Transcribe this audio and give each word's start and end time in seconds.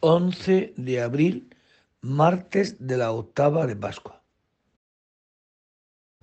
11 0.00 0.74
de 0.76 1.00
abril, 1.00 1.48
martes 2.00 2.76
de 2.78 2.96
la 2.96 3.12
octava 3.12 3.66
de 3.66 3.76
Pascua. 3.76 4.22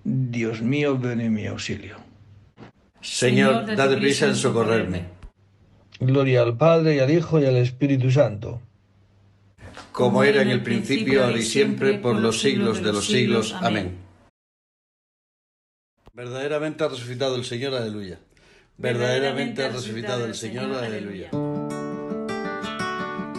Dios 0.04 0.62
mío, 0.62 0.98
ven 0.98 1.20
en 1.20 1.32
mi 1.32 1.46
auxilio. 1.46 1.96
Señor, 3.00 3.76
date 3.76 3.96
prisa 3.96 4.26
en 4.26 4.36
socorrerme. 4.36 5.04
Gloria 6.00 6.42
al 6.42 6.56
Padre 6.56 6.96
y 6.96 6.98
al 7.00 7.10
Hijo 7.10 7.40
y 7.40 7.46
al 7.46 7.56
Espíritu 7.56 8.10
Santo. 8.10 8.60
Como 9.92 10.22
era 10.22 10.42
en 10.42 10.50
el 10.50 10.62
principio, 10.62 11.24
ahora 11.24 11.38
y 11.38 11.42
siempre, 11.42 11.98
por 11.98 12.16
los 12.16 12.40
siglos 12.40 12.82
de 12.82 12.92
los 12.92 13.06
siglos. 13.06 13.54
Amén. 13.60 13.98
Verdaderamente 16.12 16.84
ha 16.84 16.88
resucitado 16.88 17.36
el 17.36 17.44
Señor, 17.44 17.74
aleluya. 17.74 18.18
Verdaderamente 18.76 19.64
ha 19.64 19.70
resucitado 19.70 20.24
el 20.24 20.34
Señor, 20.34 20.72
aleluya. 20.72 21.30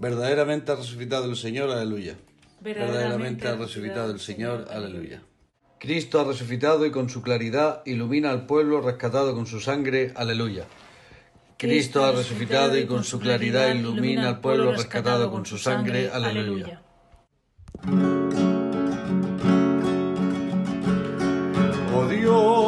Verdaderamente 0.00 0.70
ha 0.70 0.76
resucitado 0.76 1.24
el 1.24 1.36
Señor, 1.36 1.70
aleluya. 1.70 2.14
Verdaderamente 2.60 3.48
ha 3.48 3.56
resucitado 3.56 4.12
el 4.12 4.20
Señor, 4.20 4.68
aleluya. 4.70 5.22
Cristo 5.80 6.20
ha 6.20 6.24
resucitado 6.24 6.86
y 6.86 6.92
con 6.92 7.08
su 7.08 7.20
claridad 7.20 7.82
ilumina 7.84 8.30
al 8.30 8.46
pueblo 8.46 8.80
rescatado 8.80 9.34
con 9.34 9.46
su 9.46 9.58
sangre, 9.58 10.12
aleluya. 10.14 10.66
Cristo 11.56 12.04
ha 12.04 12.12
resucitado 12.12 12.78
y 12.78 12.86
con 12.86 13.02
su 13.02 13.18
claridad 13.18 13.74
ilumina 13.74 14.28
al 14.28 14.40
pueblo 14.40 14.70
rescatado 14.70 15.32
con 15.32 15.44
su 15.44 15.58
sangre, 15.58 16.08
aleluya. 16.12 16.80
Oh 21.92 22.06
Dios 22.08 22.67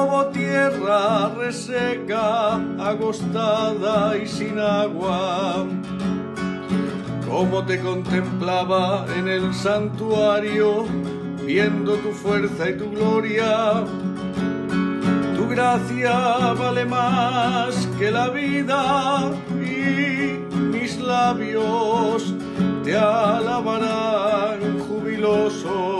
como 0.00 0.26
tierra 0.26 1.28
reseca, 1.36 2.54
agostada 2.78 4.16
y 4.16 4.26
sin 4.26 4.58
agua. 4.58 5.66
Como 7.28 7.64
te 7.66 7.78
contemplaba 7.80 9.04
en 9.18 9.28
el 9.28 9.52
santuario, 9.52 10.86
viendo 11.44 11.96
tu 11.96 12.12
fuerza 12.12 12.70
y 12.70 12.78
tu 12.78 12.90
gloria. 12.90 13.84
Tu 15.36 15.48
gracia 15.48 16.54
vale 16.54 16.86
más 16.86 17.86
que 17.98 18.10
la 18.10 18.28
vida 18.30 19.30
y 19.60 20.40
mis 20.76 20.98
labios 20.98 22.32
te 22.84 22.96
alabarán 22.96 24.80
jubilosos. 24.88 25.99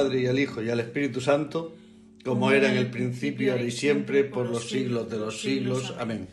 Padre 0.00 0.20
y 0.20 0.26
al 0.26 0.38
Hijo 0.38 0.62
y 0.62 0.70
al 0.70 0.80
Espíritu 0.80 1.20
Santo, 1.20 1.74
como 2.24 2.52
era 2.52 2.70
en 2.70 2.78
el 2.78 2.90
principio, 2.90 3.52
ahora 3.52 3.64
y 3.64 3.70
siempre, 3.70 4.24
por 4.24 4.48
los 4.48 4.70
siglos 4.70 5.10
de 5.10 5.18
los 5.18 5.42
siglos. 5.42 5.94
Amén. 5.98 6.26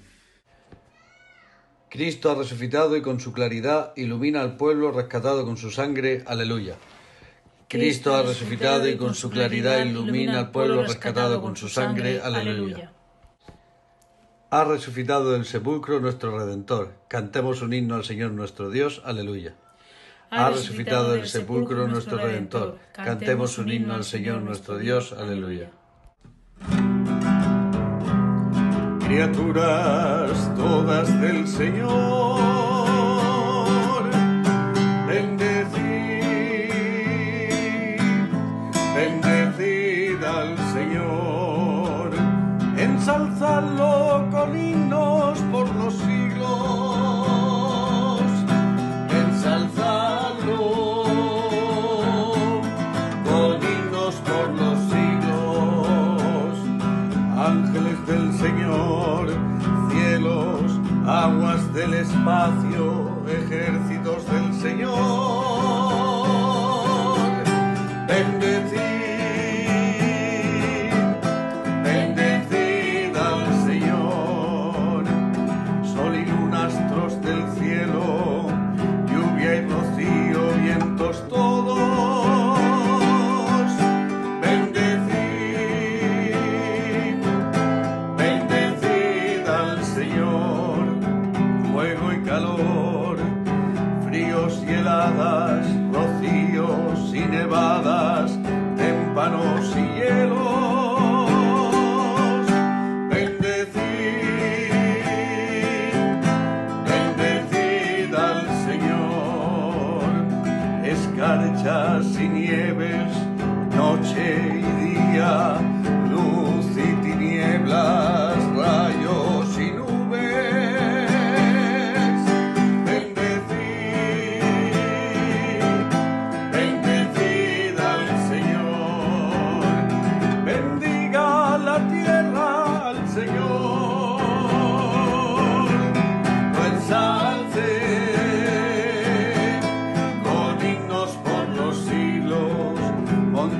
Cristo 1.90 2.32
ha 2.32 2.36
resucitado 2.36 2.96
y 2.96 3.02
con 3.02 3.20
su 3.20 3.34
claridad 3.34 3.92
ilumina 3.98 4.42
al 4.42 4.56
pueblo 4.56 4.92
rescatado 4.92 5.44
con 5.44 5.58
su 5.58 5.70
sangre. 5.70 6.24
Aleluya. 6.26 6.76
Cristo 7.68 8.16
ha 8.16 8.24
resucitado 8.24 8.88
y 8.88 8.96
con 8.96 9.14
su 9.14 9.30
claridad 9.30 9.84
ilumina 9.84 10.40
al 10.40 10.52
pueblo 10.52 10.84
rescatado 10.84 11.42
con 11.42 11.58
su 11.58 11.68
sangre. 11.68 12.22
Aleluya. 12.22 12.94
Ha 14.50 14.64
resucitado 14.64 15.34
del 15.34 15.44
sepulcro 15.44 16.00
nuestro 16.00 16.38
Redentor. 16.40 16.94
Cantemos 17.10 17.62
un 17.62 17.74
himno 17.74 17.96
al 17.96 18.06
Señor 18.06 18.32
nuestro 18.32 18.70
Dios. 18.70 19.02
Aleluya. 19.04 19.56
Ha 20.30 20.50
resucitado 20.50 21.14
del 21.14 21.28
sepulcro 21.28 21.88
nuestro 21.88 22.18
Redentor. 22.18 22.80
Cantemos 22.94 23.58
un 23.58 23.72
himno 23.72 23.94
al 23.94 24.04
Señor 24.04 24.42
nuestro 24.42 24.78
Dios. 24.78 25.14
Aleluya. 25.14 25.72
Criaturas 29.00 30.54
todas 30.56 31.22
del 31.22 31.48
Señor, 31.48 31.88
bendecid, 35.08 36.72
bendecid 38.94 40.24
al 40.24 40.58
Señor, 40.74 42.12
ensalzadlo 42.78 43.97
del 61.78 61.94
espacio, 61.94 63.22
ejércitos 63.28 64.26
del 64.32 64.52
Señor. 64.56 65.37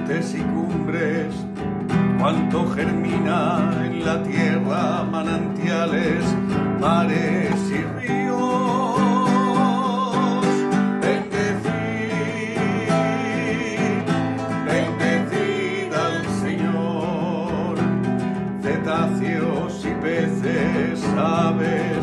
Montes 0.08 0.36
y 0.36 0.42
cumbres, 0.42 1.36
cuanto 2.20 2.66
germina 2.70 3.74
en 3.86 4.06
la 4.06 4.24
tierra, 4.24 5.04
manantiales, 5.04 6.24
mares 6.80 7.56
y 7.70 7.82
ríos. 8.00 9.00
Bendecid, 11.02 12.58
bendecid 14.66 15.94
al 15.94 16.26
Señor, 16.42 17.78
cetáceos 18.62 19.86
y 19.86 19.94
peces, 20.02 21.04
aves 21.18 21.97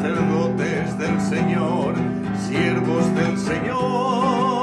sacerdotes 0.00 0.98
del 0.98 1.20
Señor, 1.20 1.94
siervos 2.48 3.14
del 3.14 3.36
Señor. 3.36 4.59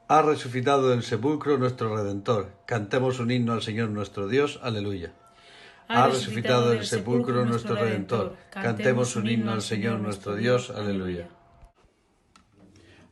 Ha 0.08 0.22
resucitado 0.22 0.90
del 0.90 1.04
sepulcro 1.04 1.58
nuestro 1.58 1.96
Redentor. 1.96 2.52
Cantemos 2.66 3.20
un 3.20 3.32
himno 3.32 3.54
al 3.54 3.62
Señor 3.62 3.90
nuestro 3.90 4.28
Dios. 4.28 4.60
Aleluya. 4.64 5.14
Ha 5.88 6.08
resucitado 6.08 6.72
del 6.72 6.86
sepulcro 6.86 7.46
nuestro 7.46 7.76
Redentor. 7.76 8.36
Cantemos 8.50 9.16
un 9.16 9.30
himno 9.30 9.54
al 9.54 9.62
Señor 9.62 10.00
nuestro 10.00 10.36
Dios. 10.36 10.72
Aleluya. 10.72 11.30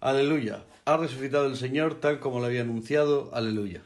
Aleluya. 0.02 0.64
Ha 0.86 0.98
resucitado 0.98 1.46
el 1.48 1.56
Señor 1.56 1.96
tal 2.02 2.20
como 2.20 2.40
lo 2.40 2.46
había 2.46 2.62
anunciado. 2.62 3.30
Aleluya. 3.34 3.82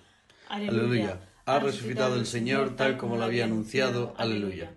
Aleluya. 0.50 1.20
Ha 1.46 1.60
resucitado 1.60 2.16
el 2.16 2.26
Señor 2.26 2.76
tal 2.76 2.98
como 2.98 3.18
lo 3.18 3.24
había 3.26 3.46
anunciado. 3.46 4.14
Aleluya. 4.18 4.72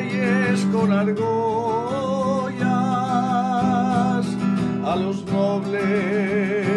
Reyes 0.00 0.66
con 0.72 0.92
argollas, 0.92 1.26
a 4.84 4.96
los 4.96 5.24
nobles 5.26 6.69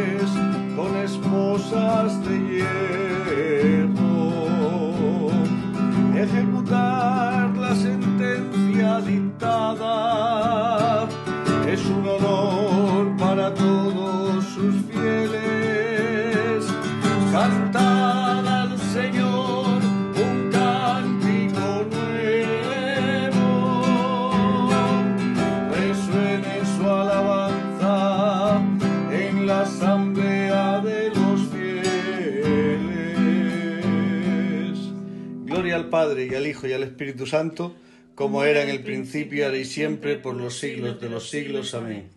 al 36.44 36.50
Hijo 36.50 36.68
y 36.68 36.74
al 36.74 36.84
Espíritu 36.84 37.26
Santo, 37.26 37.74
como 38.16 38.44
era 38.44 38.62
en 38.62 38.70
el 38.70 38.84
principio, 38.84 39.46
ahora 39.46 39.58
y 39.58 39.66
siempre, 39.66 40.18
por 40.18 40.36
los 40.36 40.60
siglos 40.60 41.00
de 41.00 41.10
los 41.10 41.30
siglos. 41.30 41.74
Amén. 41.74 42.10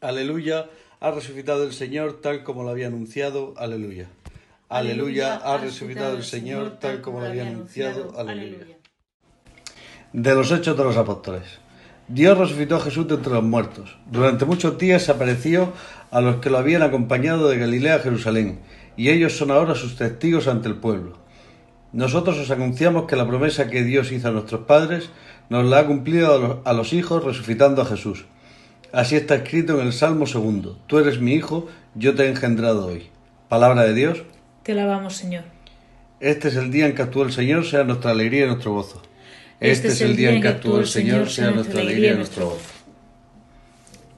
Aleluya, 0.00 0.70
ha 1.00 1.10
resucitado 1.10 1.64
el 1.64 1.72
Señor 1.72 2.20
tal 2.22 2.42
como 2.42 2.62
lo 2.62 2.70
había 2.70 2.86
anunciado. 2.86 3.54
Aleluya. 3.58 4.08
Aleluya, 4.70 5.36
ha 5.36 5.58
resucitado 5.58 6.16
el 6.16 6.24
Señor 6.24 6.78
tal 6.80 7.02
como 7.02 7.20
lo 7.20 7.26
había 7.26 7.46
anunciado. 7.46 8.18
Aleluya. 8.18 8.78
De 10.12 10.34
los 10.34 10.50
Hechos 10.50 10.76
de 10.76 10.84
los 10.84 10.96
Apóstoles. 10.96 11.44
Dios 12.08 12.36
resucitó 12.38 12.76
a 12.76 12.80
Jesús 12.80 13.06
de 13.08 13.14
entre 13.14 13.34
los 13.34 13.44
muertos. 13.44 13.96
Durante 14.10 14.46
muchos 14.46 14.78
días 14.78 15.02
se 15.02 15.12
apareció 15.12 15.72
a 16.10 16.20
los 16.20 16.36
que 16.36 16.50
lo 16.50 16.58
habían 16.58 16.82
acompañado 16.82 17.48
de 17.48 17.58
Galilea 17.58 17.96
a 17.96 18.00
Jerusalén, 18.00 18.60
y 18.96 19.10
ellos 19.10 19.36
son 19.36 19.50
ahora 19.50 19.74
sus 19.74 19.96
testigos 19.96 20.48
ante 20.48 20.68
el 20.68 20.76
pueblo. 20.76 21.23
Nosotros 21.94 22.36
os 22.38 22.50
anunciamos 22.50 23.06
que 23.06 23.14
la 23.14 23.26
promesa 23.26 23.70
que 23.70 23.84
Dios 23.84 24.10
hizo 24.10 24.26
a 24.26 24.32
nuestros 24.32 24.62
padres 24.62 25.10
nos 25.48 25.64
la 25.64 25.78
ha 25.78 25.86
cumplido 25.86 26.34
a 26.34 26.38
los, 26.38 26.56
a 26.64 26.72
los 26.72 26.92
hijos 26.92 27.22
resucitando 27.22 27.82
a 27.82 27.86
Jesús. 27.86 28.24
Así 28.92 29.14
está 29.14 29.36
escrito 29.36 29.80
en 29.80 29.86
el 29.86 29.92
Salmo 29.92 30.26
segundo. 30.26 30.76
Tú 30.88 30.98
eres 30.98 31.20
mi 31.20 31.34
hijo, 31.34 31.68
yo 31.94 32.16
te 32.16 32.24
he 32.24 32.28
engendrado 32.28 32.86
hoy. 32.86 33.06
Palabra 33.48 33.84
de 33.84 33.94
Dios. 33.94 34.24
Te 34.64 34.72
alabamos, 34.72 35.14
Señor. 35.14 35.44
Este 36.18 36.48
es 36.48 36.56
el 36.56 36.72
día 36.72 36.86
en 36.86 36.96
que 36.96 37.02
actuó 37.02 37.22
el 37.22 37.32
Señor, 37.32 37.64
sea 37.64 37.84
nuestra 37.84 38.10
alegría 38.10 38.44
y 38.44 38.48
nuestro 38.48 38.72
gozo. 38.72 39.00
Este 39.60 39.88
es 39.88 40.00
el 40.00 40.16
día 40.16 40.30
en 40.30 40.42
que 40.42 40.48
actuó 40.48 40.80
el 40.80 40.88
Señor, 40.88 41.30
sea 41.30 41.52
nuestra 41.52 41.80
alegría 41.80 42.14
y 42.14 42.16
nuestro 42.16 42.46
gozo. 42.50 42.70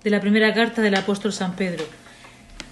De 0.03 0.09
la 0.09 0.21
primera 0.23 0.55
carta 0.55 0.81
del 0.81 0.95
apóstol 0.95 1.35
San 1.35 1.57
Pedro. 1.57 1.85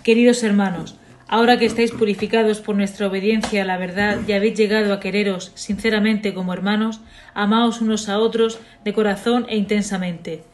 Queridos 0.02 0.42
hermanos, 0.42 0.96
ahora 1.34 1.58
que 1.58 1.64
estáis 1.64 1.90
purificados 1.90 2.60
por 2.60 2.76
nuestra 2.76 3.08
obediencia 3.08 3.62
a 3.62 3.64
la 3.64 3.76
verdad 3.76 4.20
y 4.24 4.32
habéis 4.34 4.56
llegado 4.56 4.92
a 4.92 5.00
quereros 5.00 5.50
sinceramente 5.56 6.32
como 6.32 6.52
hermanos, 6.52 7.00
amaos 7.34 7.80
unos 7.80 8.08
a 8.08 8.20
otros 8.20 8.60
de 8.84 8.92
corazón 8.92 9.44
e 9.48 9.56
intensamente. 9.56 10.44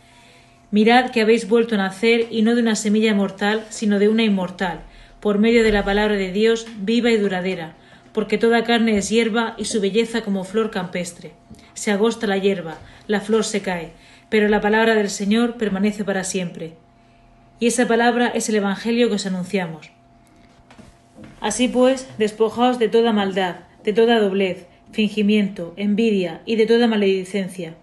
Mirad 0.71 1.11
que 1.11 1.21
habéis 1.21 1.47
vuelto 1.47 1.75
a 1.75 1.79
nacer 1.79 2.29
y 2.31 2.41
no 2.41 2.55
de 2.55 2.63
una 2.63 2.77
semilla 2.77 3.13
mortal, 3.13 3.67
sino 3.69 3.99
de 3.99 4.09
una 4.09 4.23
inmortal, 4.23 4.81
por 5.21 5.39
medio 5.39 5.65
de 5.65 5.71
la 5.71 5.85
palabra 5.85 6.15
de 6.15 6.33
Dios 6.33 6.67
viva 6.79 7.11
y 7.11 7.19
duradera, 7.19 7.75
porque 8.15 8.39
toda 8.39 8.65
carne 8.65 8.97
es 8.97 9.11
hierba 9.11 9.57
y 9.59 9.67
su 9.67 9.83
belleza 9.83 10.23
como 10.23 10.45
flor 10.45 10.71
campestre. 10.71 11.33
Se 11.75 11.91
agosta 11.91 12.27
la 12.27 12.39
hierba, 12.39 12.79
la 13.07 13.21
flor 13.21 13.45
se 13.45 13.61
cae, 13.61 13.93
pero 14.31 14.49
la 14.49 14.63
palabra 14.63 14.95
del 14.95 15.11
Señor 15.11 15.59
permanece 15.59 16.05
para 16.05 16.25
siempre. 16.25 16.73
Y 17.59 17.67
esa 17.67 17.87
palabra 17.87 18.29
es 18.29 18.49
el 18.49 18.55
Evangelio 18.55 19.11
que 19.11 19.17
os 19.17 19.27
anunciamos. 19.27 19.91
Así 21.41 21.69
pues, 21.69 22.09
despojaos 22.19 22.79
de 22.79 22.89
toda 22.89 23.13
maldad, 23.13 23.57
de 23.83 23.93
toda 23.93 24.21
doblez, 24.21 24.67
fingimiento, 24.93 25.73
envidia 25.77 26.43
y 26.45 26.57
de 26.57 26.67
toda 26.67 26.87
maledicencia. 26.87 27.75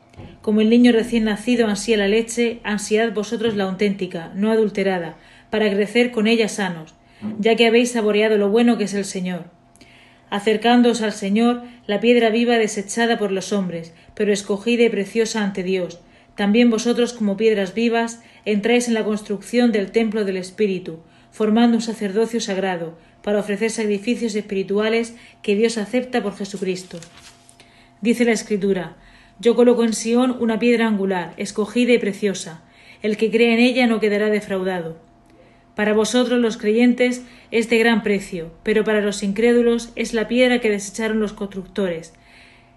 Como 0.41 0.61
el 0.61 0.69
niño 0.69 0.91
recién 0.91 1.25
nacido 1.25 1.67
ansía 1.67 1.97
la 1.97 2.07
leche, 2.07 2.59
ansiad 2.63 3.13
vosotros 3.13 3.55
la 3.55 3.65
auténtica, 3.65 4.31
no 4.35 4.51
adulterada, 4.51 5.17
para 5.49 5.69
crecer 5.69 6.11
con 6.11 6.27
ella 6.27 6.47
sanos, 6.47 6.93
ya 7.39 7.55
que 7.55 7.65
habéis 7.65 7.91
saboreado 7.91 8.37
lo 8.37 8.49
bueno 8.49 8.77
que 8.77 8.85
es 8.85 8.93
el 8.93 9.05
Señor. 9.05 9.45
Acercándoos 10.29 11.01
al 11.01 11.13
Señor, 11.13 11.63
la 11.87 11.99
piedra 11.99 12.29
viva 12.29 12.57
desechada 12.57 13.17
por 13.17 13.31
los 13.31 13.53
hombres, 13.53 13.93
pero 14.13 14.33
escogida 14.33 14.83
y 14.83 14.89
preciosa 14.89 15.43
ante 15.43 15.63
Dios, 15.63 15.99
también 16.35 16.69
vosotros 16.69 17.13
como 17.13 17.37
piedras 17.37 17.73
vivas 17.73 18.21
entráis 18.45 18.87
en 18.87 18.93
la 18.93 19.03
construcción 19.03 19.71
del 19.71 19.91
templo 19.91 20.23
del 20.23 20.37
Espíritu, 20.37 20.99
formando 21.31 21.77
un 21.77 21.81
sacerdocio 21.81 22.39
sagrado, 22.39 22.97
para 23.27 23.41
ofrecer 23.41 23.71
sacrificios 23.71 24.35
espirituales 24.35 25.13
que 25.41 25.57
Dios 25.57 25.77
acepta 25.77 26.23
por 26.23 26.37
Jesucristo. 26.37 26.97
Dice 27.99 28.23
la 28.23 28.31
Escritura, 28.31 28.95
Yo 29.37 29.53
coloco 29.53 29.83
en 29.83 29.91
Sión 29.91 30.37
una 30.39 30.59
piedra 30.59 30.87
angular, 30.87 31.33
escogida 31.35 31.91
y 31.91 31.97
preciosa. 31.97 32.63
El 33.01 33.17
que 33.17 33.29
cree 33.29 33.53
en 33.53 33.59
ella 33.59 33.85
no 33.85 33.99
quedará 33.99 34.29
defraudado. 34.29 34.97
Para 35.75 35.93
vosotros 35.93 36.39
los 36.39 36.55
creyentes 36.55 37.21
es 37.51 37.69
de 37.69 37.77
gran 37.79 38.01
precio, 38.01 38.53
pero 38.63 38.85
para 38.85 39.01
los 39.01 39.21
incrédulos 39.21 39.91
es 39.97 40.13
la 40.13 40.29
piedra 40.29 40.61
que 40.61 40.71
desecharon 40.71 41.19
los 41.19 41.33
constructores. 41.33 42.13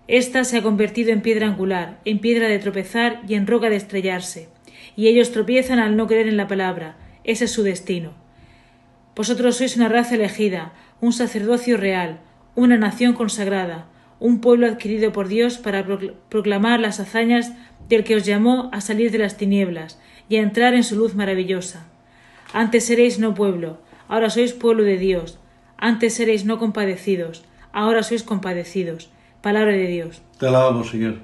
Esta 0.09 0.43
se 0.43 0.57
ha 0.57 0.63
convertido 0.65 1.13
en 1.13 1.23
piedra 1.23 1.47
angular, 1.47 2.01
en 2.05 2.19
piedra 2.19 2.49
de 2.49 2.59
tropezar 2.59 3.23
y 3.29 3.35
en 3.35 3.47
roca 3.47 3.71
de 3.71 3.77
estrellarse. 3.77 4.49
Y 4.97 5.07
ellos 5.07 5.31
tropiezan 5.31 5.79
al 5.79 5.97
no 5.97 6.09
creer 6.09 6.27
en 6.27 6.37
la 6.37 6.49
palabra. 6.49 6.97
Ese 7.23 7.45
es 7.45 7.53
su 7.53 7.63
destino. 7.63 8.20
Vosotros 9.17 9.57
sois 9.57 9.77
una 9.77 9.89
raza 9.89 10.15
elegida, 10.15 10.73
un 11.01 11.13
sacerdocio 11.13 11.77
real, 11.77 12.21
una 12.55 12.77
nación 12.77 13.15
consagrada, 13.15 13.87
un 14.19 14.41
pueblo 14.41 14.67
adquirido 14.67 15.13
por 15.13 15.29
Dios 15.29 15.59
para 15.59 15.85
proclamar 16.29 16.79
las 16.81 17.01
hazañas 17.01 17.53
del 17.89 18.05
que 18.05 18.17
os 18.17 18.25
llamó 18.25 18.71
a 18.73 18.81
salir 18.81 19.11
de 19.11 19.19
las 19.19 19.37
tinieblas 19.37 19.99
y 20.29 20.37
a 20.37 20.43
entrar 20.43 20.75
en 20.75 20.85
su 20.85 20.97
luz 20.97 21.15
maravillosa. 21.15 21.87
Antes 22.53 22.87
seréis 22.87 23.19
no 23.19 23.35
pueblo, 23.35 23.79
ahora 24.09 24.31
sois 24.31 24.53
pueblo 24.53 24.85
de 24.85 24.99
Dios. 24.99 25.39
Antes 25.77 26.15
seréis 26.15 26.45
no 26.45 26.59
compadecidos, 26.59 27.45
ahora 27.73 28.03
sois 28.03 28.23
compadecidos. 28.23 29.11
Palabra 29.41 29.73
de 29.73 29.87
Dios. 29.87 30.23
Te 30.39 30.47
alabamos, 30.47 30.91
Señor. 30.91 31.17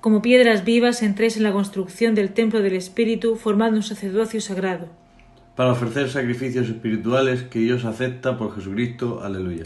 Como 0.00 0.22
piedras 0.22 0.64
vivas 0.64 1.02
entréis 1.02 1.36
en 1.36 1.44
la 1.44 1.52
construcción 1.52 2.14
del 2.14 2.32
templo 2.32 2.62
del 2.62 2.74
Espíritu, 2.74 3.36
formando 3.36 3.76
un 3.76 3.82
sacerdocio 3.82 4.40
sagrado. 4.40 4.88
Para 5.58 5.72
ofrecer 5.72 6.08
sacrificios 6.08 6.68
espirituales 6.68 7.42
que 7.42 7.58
Dios 7.58 7.84
acepta 7.84 8.38
por 8.38 8.54
Jesucristo. 8.54 9.22
Aleluya. 9.24 9.64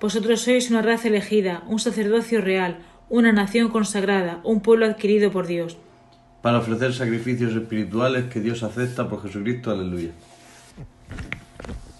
Vosotros 0.00 0.40
sois 0.40 0.70
una 0.70 0.80
raza 0.80 1.08
elegida, 1.08 1.62
un 1.68 1.78
sacerdocio 1.78 2.40
real, 2.40 2.78
una 3.10 3.30
nación 3.30 3.68
consagrada, 3.68 4.40
un 4.42 4.62
pueblo 4.62 4.86
adquirido 4.86 5.30
por 5.30 5.46
Dios. 5.46 5.76
Para 6.40 6.60
ofrecer 6.60 6.94
sacrificios 6.94 7.54
espirituales 7.54 8.24
que 8.32 8.40
Dios 8.40 8.62
acepta 8.62 9.06
por 9.10 9.20
Jesucristo. 9.20 9.70
Aleluya. 9.70 10.12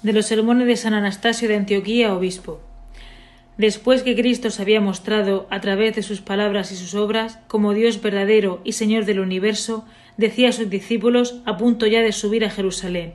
De 0.03 0.15
los 0.15 0.25
sermones 0.25 0.67
de 0.67 0.79
San 0.79 0.95
Anastasio 0.95 1.47
de 1.47 1.57
Antioquía, 1.57 2.15
obispo. 2.15 2.63
Después 3.59 4.03
que 4.05 4.17
Cristo 4.17 4.49
se 4.49 4.63
había 4.63 4.81
mostrado, 4.81 5.47
a 5.51 5.61
través 5.61 5.95
de 5.95 6.03
sus 6.03 6.23
palabras 6.23 6.73
y 6.73 6.77
sus 6.77 6.95
obras, 6.95 7.39
como 7.49 7.75
Dios 7.75 8.01
verdadero 8.01 8.63
y 8.65 8.73
Señor 8.73 9.05
del 9.05 9.21
universo, 9.21 9.85
decía 10.17 10.49
a 10.49 10.53
sus 10.53 10.71
discípulos, 10.71 11.43
a 11.45 11.59
punto 11.59 11.87
ya 11.87 12.01
de 12.01 12.13
subir 12.13 12.43
a 12.47 12.51
Jerusalén, 12.51 13.13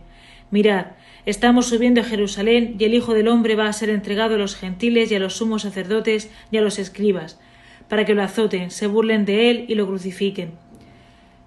Mirad, 0.52 0.88
estamos 1.26 1.68
subiendo 1.68 2.02
a 2.02 2.04
Jerusalén 2.04 2.76
y 2.80 2.84
el 2.84 2.96
Hijo 2.96 3.14
del 3.14 3.28
Hombre 3.28 3.56
va 3.56 3.68
a 3.68 3.74
ser 3.74 3.90
entregado 3.90 4.36
a 4.36 4.38
los 4.40 4.56
gentiles 4.56 5.12
y 5.12 5.16
a 5.16 5.20
los 5.20 5.36
sumos 5.36 5.62
sacerdotes 5.62 6.32
y 6.50 6.58
a 6.58 6.62
los 6.62 6.80
escribas, 6.80 7.40
para 7.88 8.06
que 8.06 8.16
lo 8.16 8.24
azoten, 8.24 8.72
se 8.72 8.88
burlen 8.88 9.26
de 9.26 9.52
él 9.52 9.66
y 9.68 9.76
lo 9.76 9.86
crucifiquen. 9.86 10.54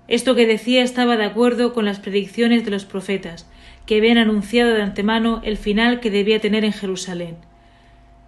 Esto 0.07 0.35
que 0.35 0.47
decía 0.47 0.83
estaba 0.83 1.17
de 1.17 1.25
acuerdo 1.25 1.73
con 1.73 1.85
las 1.85 1.99
predicciones 1.99 2.65
de 2.65 2.71
los 2.71 2.85
profetas, 2.85 3.49
que 3.87 3.97
habían 3.97 4.19
anunciado 4.19 4.73
de 4.73 4.83
antemano 4.83 5.41
el 5.45 5.57
final 5.57 6.01
que 6.01 6.11
debía 6.11 6.41
tener 6.41 6.65
en 6.65 6.73
Jerusalén. 6.73 7.37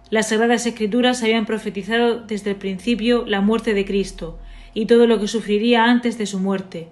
Las 0.09 0.29
Sagradas 0.29 0.65
Escrituras 0.65 1.23
habían 1.23 1.45
profetizado 1.45 2.19
desde 2.19 2.51
el 2.51 2.55
principio 2.57 3.23
la 3.25 3.41
muerte 3.41 3.73
de 3.73 3.85
Cristo 3.85 4.39
y 4.73 4.87
todo 4.87 5.07
lo 5.07 5.19
que 5.19 5.27
sufriría 5.27 5.85
antes 5.85 6.17
de 6.17 6.25
su 6.25 6.39
muerte, 6.39 6.89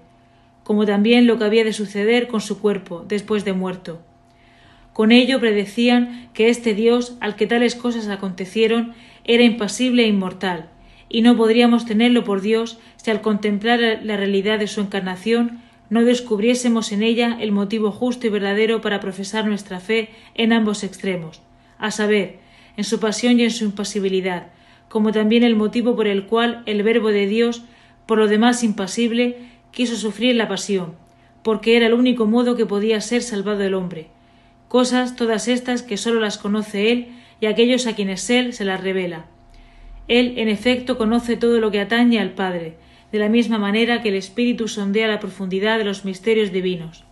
como 0.64 0.86
también 0.86 1.28
lo 1.28 1.38
que 1.38 1.46
había 1.46 1.64
de 1.64 1.74
suceder 1.74 2.28
con 2.28 2.42
su 2.42 2.60
cuerpo 2.60 3.06
después 3.08 3.46
de 3.46 3.54
muerto. 3.54 4.02
Con 4.94 5.12
ello 5.12 5.40
predecían 5.40 6.30
que 6.34 6.50
este 6.50 6.74
Dios, 6.74 7.18
al 7.20 7.36
que 7.36 7.48
tales 7.48 7.76
cosas 7.76 8.08
acontecieron, 8.08 8.94
era 9.24 9.44
impasible 9.44 10.04
e 10.04 10.08
inmortal, 10.08 10.70
y 11.10 11.22
no 11.22 11.36
podríamos 11.36 11.86
tenerlo 11.86 12.24
por 12.24 12.42
Dios 12.42 12.80
si 12.98 13.12
al 13.12 13.22
contemplar 13.22 13.80
la 14.04 14.18
realidad 14.18 14.60
de 14.60 14.68
su 14.68 14.82
encarnación 14.82 15.62
no 15.90 16.04
descubriésemos 16.04 16.92
en 16.92 17.04
ella 17.04 17.38
el 17.40 17.52
motivo 17.52 17.92
justo 17.92 18.26
y 18.28 18.30
verdadero 18.30 18.82
para 18.82 19.00
profesar 19.00 19.46
nuestra 19.46 19.80
fe 19.80 20.10
en 20.34 20.54
ambos 20.54 20.84
extremos, 20.84 21.42
a 21.78 21.92
saber, 21.92 22.40
en 22.78 22.84
su 22.84 23.00
pasión 23.00 23.40
y 23.40 23.44
en 23.44 23.52
su 23.52 23.66
impasibilidad, 23.66 24.48
como 24.90 25.12
también 25.12 25.44
el 25.44 25.56
motivo 25.56 25.96
por 25.96 26.08
el 26.08 26.26
cual 26.26 26.64
el 26.66 26.82
Verbo 26.84 27.10
de 27.10 27.28
Dios, 27.28 27.64
por 28.06 28.18
lo 28.18 28.28
demás 28.28 28.64
impasible, 28.64 29.38
quiso 29.74 29.98
sufrir 29.98 30.36
la 30.36 30.48
pasión, 30.48 30.94
porque 31.44 31.76
era 31.76 31.88
el 31.88 31.94
único 31.94 32.26
modo 32.26 32.56
que 32.56 32.66
podía 32.66 33.02
ser 33.02 33.22
salvado 33.22 33.64
el 33.64 33.74
hombre. 33.74 34.08
Cosas 34.70 35.18
todas 35.18 35.50
estas 35.50 35.84
que 35.84 35.98
sólo 35.98 36.22
las 36.22 36.38
conoce 36.38 36.92
él 36.92 37.10
y 37.42 37.48
aquellos 37.48 37.86
a 37.86 37.96
quienes 37.96 38.30
él 38.30 38.54
se 38.54 38.64
las 38.64 38.82
revela. 38.82 39.26
Él, 40.08 40.36
en 40.38 40.48
efecto, 40.48 40.98
conoce 40.98 41.36
todo 41.36 41.60
lo 41.60 41.72
que 41.72 41.82
atañe 41.82 42.20
al 42.20 42.32
Padre, 42.32 42.78
de 43.12 43.20
la 43.20 43.28
misma 43.28 43.58
manera 43.58 44.02
que 44.02 44.10
el 44.10 44.16
Espíritu 44.16 44.68
sondea 44.68 45.08
la 45.08 45.20
profundidad 45.20 45.78
de 45.78 45.84
los 45.84 46.06
misterios 46.06 46.52
divinos. 46.52 47.04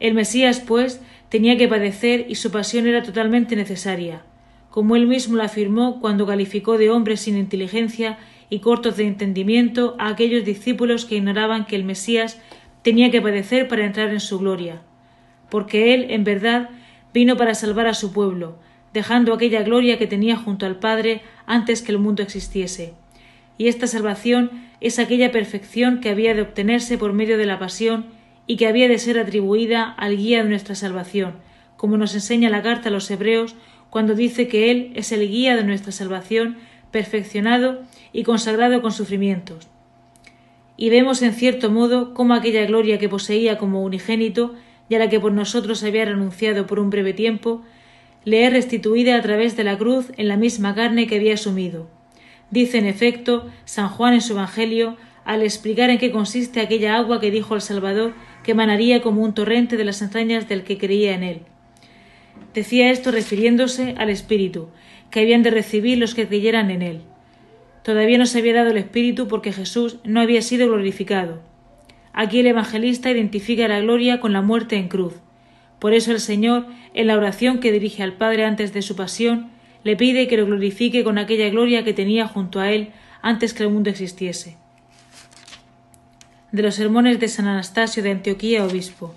El 0.00 0.14
Mesías, 0.14 0.60
pues, 0.60 1.02
tenía 1.28 1.58
que 1.58 1.68
padecer 1.68 2.26
y 2.28 2.36
su 2.36 2.50
pasión 2.50 2.86
era 2.86 3.02
totalmente 3.02 3.56
necesaria 3.56 4.22
como 4.70 4.96
él 4.96 5.06
mismo 5.06 5.36
lo 5.36 5.42
afirmó 5.42 6.00
cuando 6.00 6.26
calificó 6.26 6.78
de 6.78 6.90
hombres 6.90 7.20
sin 7.22 7.36
inteligencia 7.36 8.18
y 8.50 8.60
cortos 8.60 8.96
de 8.96 9.06
entendimiento 9.06 9.94
a 9.98 10.08
aquellos 10.08 10.44
discípulos 10.44 11.04
que 11.04 11.16
ignoraban 11.16 11.66
que 11.66 11.76
el 11.76 11.84
Mesías 11.84 12.40
tenía 12.82 13.10
que 13.10 13.20
padecer 13.20 13.68
para 13.68 13.84
entrar 13.84 14.10
en 14.10 14.20
su 14.20 14.38
gloria, 14.38 14.80
porque 15.50 15.94
él, 15.94 16.06
en 16.10 16.24
verdad, 16.24 16.70
vino 17.12 17.36
para 17.36 17.54
salvar 17.54 17.86
a 17.86 17.94
su 17.94 18.12
pueblo, 18.12 18.58
dejando 18.92 19.34
aquella 19.34 19.62
gloria 19.62 19.98
que 19.98 20.06
tenía 20.06 20.36
junto 20.36 20.66
al 20.66 20.78
Padre 20.78 21.22
antes 21.46 21.82
que 21.82 21.92
el 21.92 21.98
mundo 21.98 22.22
existiese. 22.22 22.94
Y 23.58 23.68
esta 23.68 23.86
salvación 23.86 24.50
es 24.80 24.98
aquella 24.98 25.32
perfección 25.32 26.00
que 26.00 26.10
había 26.10 26.34
de 26.34 26.42
obtenerse 26.42 26.96
por 26.96 27.12
medio 27.12 27.36
de 27.38 27.46
la 27.46 27.58
pasión 27.58 28.06
y 28.46 28.56
que 28.56 28.66
había 28.66 28.88
de 28.88 28.98
ser 28.98 29.18
atribuida 29.18 29.90
al 29.90 30.16
guía 30.16 30.42
de 30.42 30.48
nuestra 30.48 30.74
salvación, 30.74 31.34
como 31.76 31.96
nos 31.96 32.14
enseña 32.14 32.50
la 32.50 32.62
carta 32.62 32.88
a 32.88 32.92
los 32.92 33.10
Hebreos 33.10 33.56
cuando 33.90 34.14
dice 34.14 34.48
que 34.48 34.70
Él 34.70 34.92
es 34.94 35.12
el 35.12 35.28
guía 35.28 35.56
de 35.56 35.64
nuestra 35.64 35.92
salvación, 35.92 36.56
perfeccionado 36.90 37.82
y 38.18 38.24
consagrado 38.24 38.82
con 38.82 38.90
sufrimientos. 38.90 39.68
Y 40.76 40.90
vemos 40.90 41.22
en 41.22 41.32
cierto 41.32 41.70
modo 41.70 42.14
cómo 42.14 42.34
aquella 42.34 42.66
gloria 42.66 42.98
que 42.98 43.08
poseía 43.08 43.58
como 43.58 43.84
unigénito 43.84 44.56
y 44.88 44.96
a 44.96 44.98
la 44.98 45.08
que 45.08 45.20
por 45.20 45.30
nosotros 45.30 45.84
había 45.84 46.04
renunciado 46.04 46.66
por 46.66 46.80
un 46.80 46.90
breve 46.90 47.12
tiempo, 47.12 47.62
le 48.24 48.44
es 48.44 48.52
restituida 48.52 49.14
a 49.14 49.22
través 49.22 49.56
de 49.56 49.62
la 49.62 49.78
cruz 49.78 50.10
en 50.16 50.26
la 50.26 50.36
misma 50.36 50.74
carne 50.74 51.06
que 51.06 51.14
había 51.14 51.34
asumido. 51.34 51.86
Dice 52.50 52.78
en 52.78 52.86
efecto 52.86 53.46
San 53.66 53.88
Juan 53.88 54.14
en 54.14 54.20
su 54.20 54.32
Evangelio 54.32 54.96
al 55.24 55.42
explicar 55.42 55.88
en 55.88 55.98
qué 55.98 56.10
consiste 56.10 56.60
aquella 56.60 56.96
agua 56.96 57.20
que 57.20 57.30
dijo 57.30 57.54
al 57.54 57.62
Salvador 57.62 58.14
que 58.42 58.50
emanaría 58.50 59.00
como 59.00 59.22
un 59.22 59.32
torrente 59.32 59.76
de 59.76 59.84
las 59.84 60.02
entrañas 60.02 60.48
del 60.48 60.64
que 60.64 60.76
creía 60.76 61.14
en 61.14 61.22
él. 61.22 61.42
Decía 62.52 62.90
esto 62.90 63.12
refiriéndose 63.12 63.94
al 63.96 64.10
Espíritu, 64.10 64.70
que 65.12 65.20
habían 65.20 65.44
de 65.44 65.50
recibir 65.50 65.98
los 65.98 66.16
que 66.16 66.26
creyeran 66.26 66.72
en 66.72 66.82
él. 66.82 67.02
Todavía 67.82 68.18
no 68.18 68.26
se 68.26 68.38
había 68.38 68.54
dado 68.54 68.70
el 68.70 68.76
Espíritu 68.76 69.28
porque 69.28 69.52
Jesús 69.52 69.98
no 70.04 70.20
había 70.20 70.42
sido 70.42 70.66
glorificado. 70.68 71.40
Aquí 72.12 72.40
el 72.40 72.46
evangelista 72.46 73.10
identifica 73.10 73.68
la 73.68 73.80
gloria 73.80 74.20
con 74.20 74.32
la 74.32 74.42
muerte 74.42 74.76
en 74.76 74.88
cruz. 74.88 75.14
Por 75.78 75.92
eso 75.92 76.10
el 76.10 76.20
Señor, 76.20 76.66
en 76.94 77.06
la 77.06 77.16
oración 77.16 77.60
que 77.60 77.72
dirige 77.72 78.02
al 78.02 78.14
Padre 78.14 78.44
antes 78.44 78.72
de 78.72 78.82
su 78.82 78.96
pasión, 78.96 79.50
le 79.84 79.96
pide 79.96 80.26
que 80.26 80.36
lo 80.36 80.46
glorifique 80.46 81.04
con 81.04 81.18
aquella 81.18 81.48
gloria 81.50 81.84
que 81.84 81.94
tenía 81.94 82.26
junto 82.26 82.60
a 82.60 82.72
él 82.72 82.90
antes 83.22 83.54
que 83.54 83.62
el 83.62 83.70
mundo 83.70 83.90
existiese. 83.90 84.56
De 86.50 86.62
los 86.62 86.74
sermones 86.74 87.20
de 87.20 87.28
San 87.28 87.46
Anastasio 87.46 88.02
de 88.02 88.10
Antioquía, 88.10 88.64
obispo. 88.64 89.14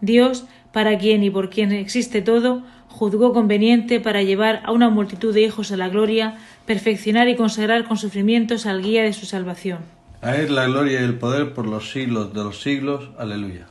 Dios 0.00 0.46
para 0.72 0.98
quien 0.98 1.24
y 1.24 1.30
por 1.30 1.50
quien 1.50 1.72
existe 1.72 2.22
todo, 2.22 2.62
juzgó 3.00 3.32
conveniente 3.32 3.98
para 3.98 4.22
llevar 4.22 4.60
a 4.62 4.72
una 4.72 4.90
multitud 4.90 5.32
de 5.32 5.40
hijos 5.40 5.72
a 5.72 5.78
la 5.78 5.88
gloria, 5.88 6.36
perfeccionar 6.66 7.30
y 7.30 7.34
consagrar 7.34 7.84
con 7.84 7.96
sufrimientos 7.96 8.66
al 8.66 8.82
guía 8.82 9.02
de 9.02 9.14
su 9.14 9.24
salvación. 9.24 9.78
A 10.20 10.36
él 10.36 10.54
la 10.54 10.66
gloria 10.66 11.00
y 11.00 11.04
el 11.04 11.14
poder 11.14 11.54
por 11.54 11.66
los 11.66 11.92
siglos 11.92 12.34
de 12.34 12.44
los 12.44 12.60
siglos. 12.60 13.08
Aleluya. 13.16 13.66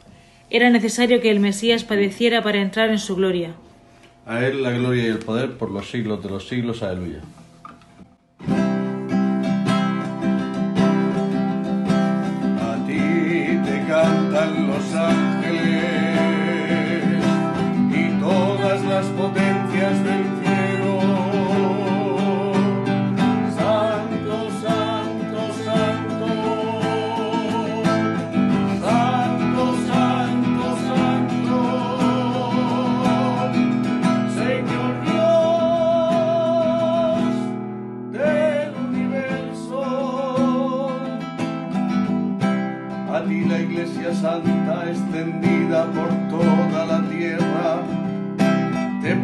Era 0.50 0.72
necesario 0.72 1.22
que 1.22 1.30
el 1.30 1.40
Mesías 1.40 1.84
padeciera 1.84 2.42
para 2.42 2.60
entrar 2.60 2.90
en 2.90 2.98
su 2.98 3.16
gloria. 3.16 3.52
A 4.26 4.44
él 4.44 4.64
la 4.64 4.72
gloria 4.72 5.04
y 5.04 5.08
el 5.10 5.20
poder 5.20 5.60
por 5.60 5.70
los 5.70 5.92
siglos 5.92 6.24
de 6.24 6.30
los 6.30 6.48
siglos. 6.48 6.82
Aleluya. 6.82 7.22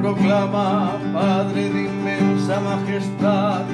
Proclama 0.06 1.00
Padre 1.12 1.68
de 1.70 1.86
inmensa 1.86 2.60
majestad, 2.60 3.66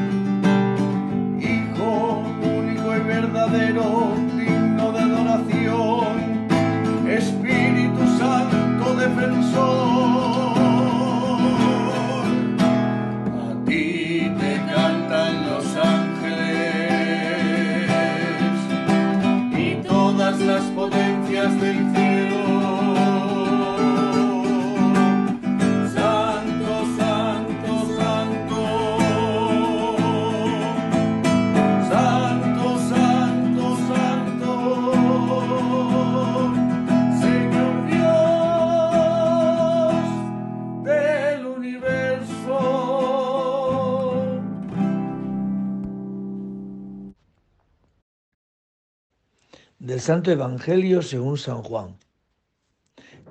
Santo 50.02 50.32
Evangelio 50.32 51.04
según 51.04 51.38
San 51.38 51.62
Juan. 51.62 51.96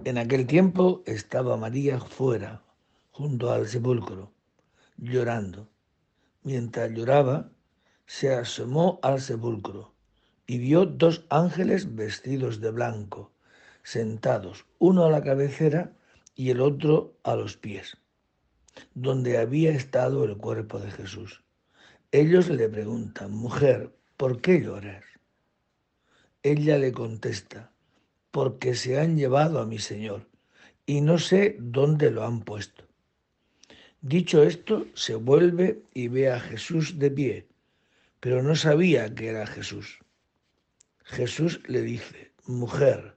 En 0.05 0.19
aquel 0.19 0.47
tiempo 0.47 1.03
estaba 1.05 1.57
María 1.57 1.99
fuera, 1.99 2.63
junto 3.11 3.51
al 3.51 3.67
sepulcro, 3.67 4.31
llorando. 4.97 5.69
Mientras 6.45 6.93
lloraba, 6.93 7.51
se 8.07 8.33
asomó 8.33 9.01
al 9.03 9.21
sepulcro 9.21 9.93
y 10.47 10.59
vio 10.59 10.87
dos 10.87 11.25
ángeles 11.29 11.97
vestidos 11.97 12.61
de 12.61 12.71
blanco, 12.71 13.33
sentados, 13.83 14.65
uno 14.79 15.05
a 15.05 15.11
la 15.11 15.25
cabecera 15.25 15.97
y 16.37 16.51
el 16.51 16.61
otro 16.61 17.17
a 17.25 17.35
los 17.35 17.57
pies, 17.57 17.97
donde 18.95 19.39
había 19.39 19.73
estado 19.73 20.23
el 20.23 20.37
cuerpo 20.37 20.79
de 20.79 20.93
Jesús. 20.93 21.43
Ellos 22.13 22.49
le 22.49 22.69
preguntan, 22.69 23.33
mujer, 23.33 23.93
¿por 24.17 24.41
qué 24.41 24.61
lloras? 24.61 25.10
Ella 26.43 26.79
le 26.79 26.93
contesta, 26.93 27.71
porque 28.31 28.75
se 28.75 28.99
han 28.99 29.19
llevado 29.19 29.61
a 29.61 29.67
mi 29.67 29.79
Señor 29.79 30.27
y 30.87 31.03
no 31.03 31.19
sé 31.19 31.57
dónde 31.61 32.11
lo 32.11 32.25
han 32.25 32.41
puesto. 32.41 32.85
Dicho 34.01 34.43
esto, 34.43 34.87
se 34.95 35.15
vuelve 35.17 35.83
y 35.93 36.09
ve 36.09 36.31
a 36.31 36.41
Jesús 36.41 36.99
de 36.99 37.11
pie, 37.11 37.49
pero 38.21 38.43
no 38.43 38.57
sabía 38.57 39.15
que 39.15 39.29
era 39.29 39.47
Jesús. 39.47 39.99
Jesús 41.05 41.61
le 41.67 41.83
dice, 41.83 42.33
mujer, 42.47 43.17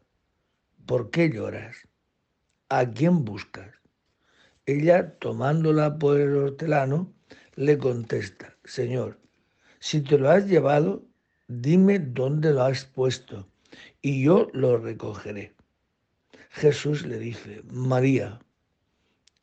¿por 0.85 1.09
qué 1.09 1.29
lloras? 1.29 1.77
¿A 2.67 2.89
quién 2.89 3.23
buscas? 3.23 3.73
Ella, 4.65 5.17
tomándola 5.19 5.97
por 5.97 6.19
el 6.19 6.35
hortelano, 6.35 7.13
le 7.55 7.77
contesta, 7.77 8.57
Señor, 8.65 9.19
si 9.79 10.01
te 10.01 10.17
lo 10.17 10.29
has 10.29 10.45
llevado, 10.47 11.05
dime 11.47 11.99
dónde 11.99 12.53
lo 12.53 12.63
has 12.63 12.85
puesto 12.85 13.47
y 14.01 14.23
yo 14.23 14.49
lo 14.53 14.77
recogeré. 14.77 15.53
Jesús 16.49 17.05
le 17.05 17.19
dice, 17.19 17.63
María. 17.71 18.39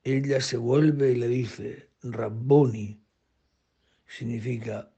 Ella 0.05 0.41
se 0.41 0.57
vuelve 0.57 1.13
y 1.13 1.17
le 1.17 1.29
dice, 1.29 1.89
Rabboni, 2.03 3.01
significa 4.07 4.91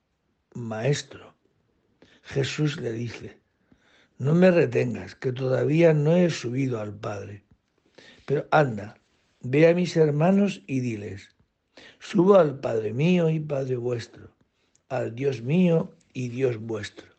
maestro. 0.55 1.35
Jesús 2.23 2.81
le 2.81 2.93
dice, 2.93 3.41
no 4.19 4.35
me 4.35 4.51
retengas, 4.51 5.17
que 5.17 5.33
todavía 5.33 5.93
no 5.93 6.15
he 6.15 6.31
subido 6.31 6.81
al 6.81 6.95
Padre. 6.95 7.45
Pero 8.27 8.47
anda, 8.53 8.97
ve 9.41 9.69
a 9.69 9.75
mis 9.75 9.97
hermanos 9.97 10.63
y 10.67 10.81
diles, 10.81 11.31
subo 11.99 12.37
al 12.37 12.61
Padre 12.61 12.93
mío 12.93 13.29
y 13.29 13.41
Padre 13.41 13.77
vuestro, 13.77 14.37
al 14.89 15.15
Dios 15.15 15.43
mío 15.43 15.97
y 16.13 16.29
Dios 16.29 16.59
vuestro. 16.59 17.13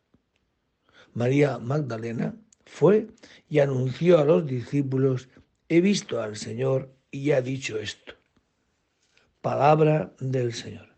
María 1.14 1.60
Magdalena 1.60 2.36
fue 2.66 3.08
y 3.50 3.60
anunció 3.60 4.20
a 4.20 4.26
los 4.26 4.46
discípulos, 4.48 5.30
he 5.70 5.82
visto 5.82 6.22
al 6.22 6.36
Señor 6.36 6.96
y 7.12 7.32
ha 7.32 7.42
dicho 7.42 7.78
esto. 7.78 8.14
Palabra 9.42 10.14
del 10.20 10.54
Señor. 10.54 10.90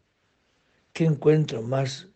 ¿Qué 0.94 1.06
encuentro 1.06 1.62
más 1.62 2.08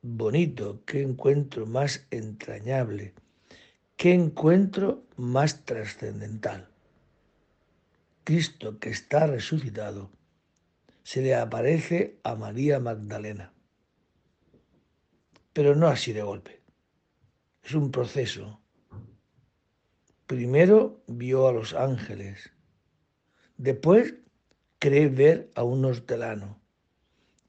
bonito? 0.00 0.82
¿Qué 0.86 1.02
encuentro 1.02 1.66
más 1.66 2.06
entrañable? 2.10 3.12
¿Qué 3.96 4.14
encuentro 4.14 5.04
más 5.16 5.64
trascendental? 5.64 6.68
Cristo 8.24 8.78
que 8.78 8.90
está 8.90 9.26
resucitado 9.26 10.10
se 11.02 11.20
le 11.20 11.34
aparece 11.34 12.18
a 12.22 12.34
María 12.34 12.78
Magdalena 12.78 13.52
pero 15.58 15.74
no 15.74 15.88
así 15.88 16.12
de 16.12 16.22
golpe. 16.22 16.62
Es 17.64 17.74
un 17.74 17.90
proceso. 17.90 18.60
Primero 20.28 21.02
vio 21.08 21.48
a 21.48 21.52
los 21.52 21.74
ángeles, 21.74 22.52
después 23.56 24.14
cree 24.78 25.08
ver 25.08 25.50
a 25.56 25.64
un 25.64 25.84
hortelano 25.84 26.60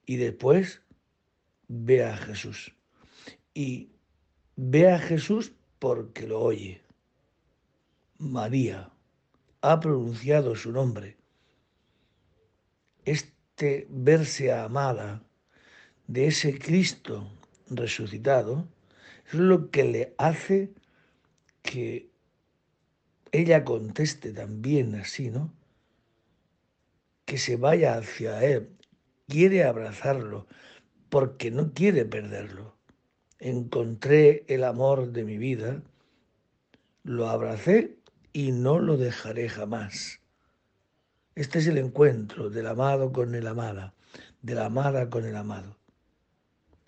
y 0.07 0.15
después 0.15 0.81
ve 1.67 2.03
a 2.03 2.17
Jesús. 2.17 2.73
Y 3.53 3.91
ve 4.55 4.89
a 4.89 4.97
Jesús 4.97 5.53
porque 5.77 6.25
lo 6.25 6.39
oye. 6.41 6.81
María 8.17 8.91
ha 9.61 9.79
pronunciado 9.79 10.55
su 10.55 10.71
nombre. 10.71 11.15
Este 13.05 13.85
verse 13.87 14.51
amada 14.51 15.21
de 16.07 16.25
ese 16.25 16.57
Cristo 16.57 17.35
resucitado, 17.69 18.67
es 19.27 19.33
lo 19.33 19.69
que 19.71 19.83
le 19.83 20.15
hace 20.17 20.73
que 21.61 22.09
ella 23.31 23.63
conteste 23.63 24.31
también 24.31 24.95
así, 24.95 25.29
¿no? 25.29 25.53
Que 27.25 27.37
se 27.37 27.57
vaya 27.57 27.95
hacia 27.95 28.43
él, 28.43 28.69
quiere 29.27 29.63
abrazarlo, 29.63 30.47
porque 31.09 31.51
no 31.51 31.73
quiere 31.73 32.05
perderlo. 32.05 32.75
Encontré 33.39 34.45
el 34.47 34.63
amor 34.63 35.11
de 35.11 35.23
mi 35.23 35.37
vida, 35.37 35.81
lo 37.03 37.29
abracé 37.29 37.97
y 38.33 38.51
no 38.51 38.79
lo 38.79 38.97
dejaré 38.97 39.49
jamás. 39.49 40.19
Este 41.35 41.59
es 41.59 41.67
el 41.67 41.77
encuentro 41.77 42.49
del 42.49 42.67
amado 42.67 43.13
con 43.13 43.33
el 43.33 43.47
amada, 43.47 43.93
de 44.41 44.55
la 44.55 44.65
amada 44.65 45.09
con 45.09 45.25
el 45.25 45.35
amado. 45.35 45.78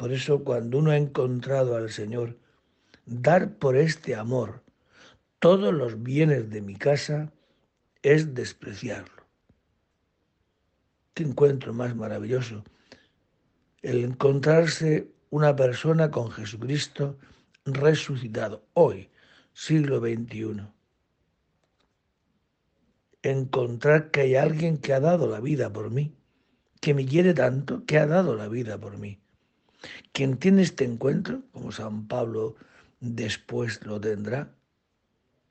Por 0.02 0.12
eso 0.14 0.44
cuando 0.44 0.80
uno 0.80 0.90
ha 0.90 0.98
encontrado 0.98 1.76
al 1.76 1.92
Señor, 1.92 2.36
dar 3.06 3.60
por 3.60 3.78
este 3.78 4.16
amor 4.16 4.64
todos 5.38 5.72
los 5.72 6.02
bienes 6.02 6.50
de 6.50 6.60
mi 6.60 6.76
casa 6.76 7.32
es 8.02 8.34
despreciarlo. 8.34 9.28
¿Qué 11.14 11.22
encuentro 11.22 11.72
más 11.72 11.96
maravilloso? 11.96 12.64
El 13.84 14.04
encontrarse 14.04 15.12
una 15.30 15.56
persona 15.56 16.10
con 16.10 16.32
Jesucristo 16.32 17.20
resucitado 17.66 18.66
hoy, 18.74 19.12
siglo 19.54 20.00
XXI. 20.00 20.64
Encontrar 23.22 24.10
que 24.10 24.22
hay 24.22 24.36
alguien 24.36 24.80
que 24.80 24.94
ha 24.94 25.00
dado 25.00 25.28
la 25.28 25.42
vida 25.42 25.72
por 25.72 25.92
mí, 25.92 26.16
que 26.80 26.96
me 26.96 27.06
quiere 27.06 27.36
tanto, 27.36 27.86
que 27.86 28.00
ha 28.00 28.08
dado 28.08 28.36
la 28.36 28.48
vida 28.48 28.80
por 28.80 28.98
mí. 28.98 29.21
Quien 30.12 30.38
tiene 30.38 30.62
este 30.62 30.84
encuentro, 30.84 31.44
como 31.52 31.72
San 31.72 32.08
Pablo 32.08 32.56
después 33.00 33.86
lo 33.86 34.00
tendrá, 34.00 34.54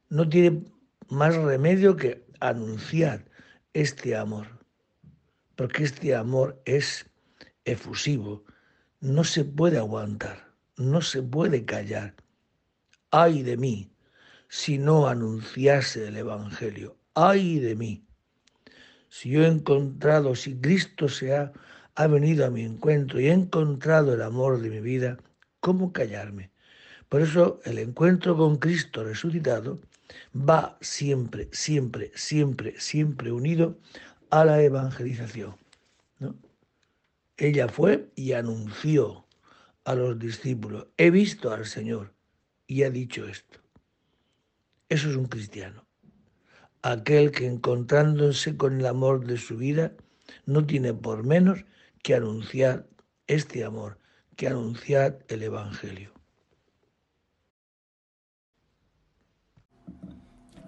no 0.09 0.29
tiene 0.29 0.65
más 1.09 1.37
remedio 1.37 1.97
que 1.97 2.25
anunciar 2.41 3.25
este 3.73 4.17
amor, 4.17 4.47
porque 5.57 5.85
este 5.85 6.15
amor 6.15 6.61
es 6.65 7.07
efusivo, 7.65 8.45
no 9.01 9.25
se 9.25 9.45
puede 9.45 9.79
aguantar, 9.79 10.53
no 10.77 11.01
se 11.01 11.23
puede 11.23 11.65
callar. 11.65 12.15
Ay 13.11 13.43
de 13.43 13.57
mí 13.57 13.91
si 14.51 14.79
no 14.79 15.07
anunciase 15.07 16.09
el 16.09 16.17
Evangelio, 16.17 16.97
ay 17.15 17.61
de 17.61 17.77
mí. 17.77 18.05
Si 19.09 19.31
yo 19.31 19.45
he 19.45 19.47
encontrado, 19.47 20.35
si 20.35 20.61
Cristo 20.61 21.09
se 21.09 21.37
ha 21.37 21.53
ha 21.95 22.07
venido 22.07 22.47
a 22.47 22.51
mi 22.51 22.63
encuentro 22.63 23.21
y 23.21 23.27
he 23.27 23.33
encontrado 23.33 24.15
el 24.15 24.23
amor 24.23 24.61
de 24.61 24.71
mi 24.71 24.81
vida, 24.81 25.19
¿cómo 25.61 25.93
callarme? 25.93 26.51
Por 27.09 27.23
eso 27.23 27.61
el 27.65 27.79
encuentro 27.79 28.37
con 28.37 28.57
Cristo 28.57 29.05
resucitado 29.05 29.81
va 30.35 30.79
siempre, 30.81 31.49
siempre, 31.53 32.13
siempre, 32.15 32.79
siempre 32.79 33.33
unido 33.33 33.79
a 34.31 34.45
la 34.45 34.63
evangelización. 34.63 35.57
Ella 37.37 37.69
fue 37.69 38.11
y 38.15 38.33
anunció 38.33 39.25
a 39.85 39.95
los 39.95 40.19
discípulos, 40.19 40.87
he 40.97 41.11
visto 41.11 41.53
al 41.53 41.67
Señor 41.67 42.13
y 42.67 42.83
ha 42.83 42.91
dicho 42.91 43.27
esto. 43.27 43.59
Eso 44.89 45.11
es 45.11 45.17
un 45.17 45.27
cristiano. 45.27 45.87
Aquel 46.83 47.31
que 47.31 47.47
encontrándose 47.47 48.57
con 48.57 48.79
el 48.79 48.87
amor 48.87 49.25
de 49.27 49.37
su 49.37 49.57
vida 49.57 49.93
no 50.47 50.67
tiene 50.67 50.95
por 50.95 51.25
menos 51.25 51.65
que 52.03 52.15
anunciad 52.15 52.87
este 53.27 53.65
amor, 53.65 53.99
que 54.37 54.49
anunciad 54.49 55.17
el 55.29 55.43
Evangelio. 55.43 56.13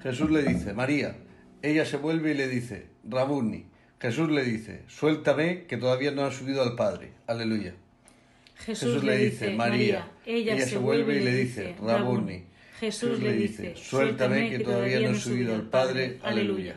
Jesús 0.02 0.30
le 0.30 0.42
dice, 0.42 0.72
María, 0.72 1.16
ella 1.62 1.86
se 1.86 1.96
vuelve 1.96 2.32
y 2.32 2.34
le 2.34 2.48
dice, 2.48 2.88
Rabuni. 3.08 3.66
Jesús 4.00 4.30
le 4.30 4.44
dice, 4.44 4.82
suéltame 4.88 5.66
que 5.66 5.76
todavía 5.76 6.10
no 6.10 6.24
has 6.24 6.34
subido 6.34 6.62
al 6.62 6.74
Padre. 6.74 7.12
Aleluya. 7.28 7.74
Jesús, 8.56 9.02
le 9.02 9.16
dice, 9.16 9.54
María, 9.54 10.10
ella, 10.26 10.66
se 10.66 10.78
vuelve 10.78 11.16
y 11.16 11.24
le 11.24 11.34
dice, 11.34 11.76
Rabuni. 11.80 12.44
Jesús, 12.78 13.20
le 13.20 13.32
dice, 13.32 13.74
suéltame 13.76 14.50
que 14.50 14.58
todavía 14.58 15.00
no 15.00 15.10
he 15.10 15.18
subido 15.18 15.54
al 15.54 15.68
Padre. 15.68 16.18
Aleluya. 16.22 16.76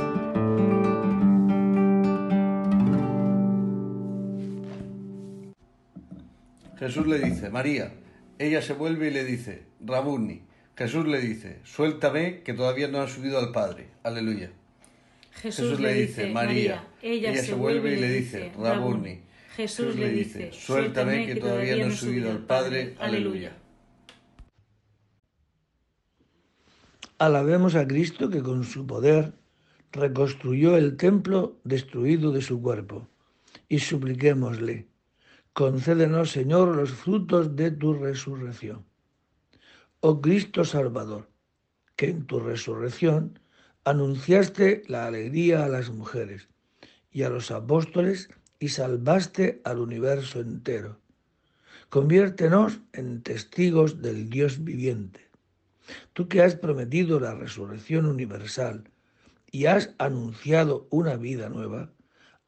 Jesús 6.81 7.05
le 7.05 7.19
dice, 7.19 7.51
María. 7.51 7.93
Ella 8.39 8.59
se 8.59 8.73
vuelve 8.73 9.09
y 9.09 9.11
le 9.11 9.23
dice, 9.23 9.65
Rabuni. 9.85 10.41
Jesús 10.75 11.05
le 11.05 11.21
dice, 11.21 11.59
suéltame 11.63 12.41
que 12.41 12.55
todavía 12.55 12.87
no 12.87 13.01
ha 13.01 13.07
subido 13.07 13.37
al 13.37 13.51
Padre. 13.51 13.89
Aleluya. 14.01 14.49
Jesús, 15.29 15.79
le 15.79 15.93
dice, 15.93 16.31
María. 16.31 16.87
Ella, 17.03 17.35
se 17.35 17.53
vuelve 17.53 17.93
y 17.93 17.99
le 17.99 18.09
dice, 18.09 18.51
Rabuni. 18.57 19.19
Jesús 19.55 19.95
le 19.95 20.09
dice, 20.09 20.51
suéltame 20.53 21.27
que 21.27 21.35
todavía 21.35 21.75
no 21.75 21.85
he 21.85 21.95
subido 21.95 22.31
al 22.31 22.47
Padre. 22.47 22.95
Aleluya. 22.99 23.55
Alabemos 27.19 27.75
a 27.75 27.85
Cristo 27.85 28.31
que 28.31 28.41
con 28.41 28.63
su 28.63 28.87
poder 28.87 29.33
reconstruyó 29.91 30.75
el 30.77 30.97
templo 30.97 31.59
destruido 31.63 32.31
de 32.31 32.41
su 32.41 32.59
cuerpo 32.59 33.07
y 33.69 33.77
supliquémosle, 33.77 34.87
concédenos 35.53 36.31
Señor 36.31 36.75
los 36.75 36.91
frutos 36.91 37.55
de 37.55 37.71
tu 37.71 37.93
resurrección. 37.93 38.85
Oh 39.99 40.21
Cristo 40.21 40.63
Salvador, 40.63 41.29
que 41.95 42.09
en 42.09 42.25
tu 42.25 42.39
resurrección 42.39 43.39
anunciaste 43.83 44.83
la 44.87 45.07
alegría 45.07 45.65
a 45.65 45.67
las 45.67 45.89
mujeres 45.89 46.47
y 47.11 47.23
a 47.23 47.29
los 47.29 47.51
apóstoles 47.51 48.29
y 48.59 48.69
salvaste 48.69 49.61
al 49.65 49.79
universo 49.79 50.39
entero. 50.39 50.99
Conviértenos 51.89 52.79
en 52.93 53.21
testigos 53.21 54.01
del 54.01 54.29
Dios 54.29 54.63
viviente. 54.63 55.29
Tú 56.13 56.29
que 56.29 56.41
has 56.41 56.55
prometido 56.55 57.19
la 57.19 57.35
resurrección 57.35 58.05
universal 58.05 58.89
y 59.51 59.65
has 59.65 59.93
anunciado 59.97 60.87
una 60.89 61.17
vida 61.17 61.49
nueva, 61.49 61.91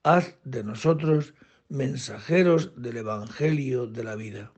haz 0.03 0.37
de 0.45 0.63
nosotros 0.63 1.33
mensajeros 1.73 2.71
del 2.79 2.97
Evangelio 2.97 3.87
de 3.87 4.03
la 4.03 4.15
vida. 4.15 4.53